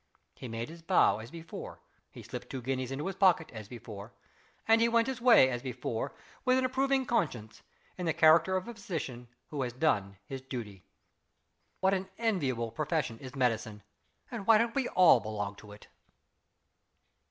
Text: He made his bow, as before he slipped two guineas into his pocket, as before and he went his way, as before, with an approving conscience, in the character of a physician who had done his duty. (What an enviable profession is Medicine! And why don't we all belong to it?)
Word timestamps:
He 0.33 0.47
made 0.47 0.67
his 0.69 0.81
bow, 0.81 1.19
as 1.19 1.29
before 1.29 1.79
he 2.09 2.23
slipped 2.23 2.49
two 2.49 2.63
guineas 2.63 2.89
into 2.91 3.05
his 3.05 3.15
pocket, 3.15 3.51
as 3.53 3.67
before 3.67 4.13
and 4.67 4.81
he 4.81 4.89
went 4.89 5.05
his 5.05 5.21
way, 5.21 5.47
as 5.51 5.61
before, 5.61 6.11
with 6.43 6.57
an 6.57 6.65
approving 6.65 7.05
conscience, 7.05 7.61
in 7.99 8.07
the 8.07 8.11
character 8.13 8.57
of 8.57 8.67
a 8.67 8.73
physician 8.73 9.27
who 9.49 9.61
had 9.61 9.79
done 9.79 10.17
his 10.25 10.41
duty. 10.41 10.83
(What 11.81 11.93
an 11.93 12.09
enviable 12.17 12.71
profession 12.71 13.19
is 13.19 13.35
Medicine! 13.35 13.83
And 14.31 14.47
why 14.47 14.57
don't 14.57 14.73
we 14.73 14.87
all 14.87 15.19
belong 15.19 15.53
to 15.57 15.71
it?) 15.71 15.85